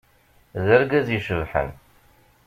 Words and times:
D 0.65 0.67
argaz 0.75 1.07
icebḥen. 1.17 1.69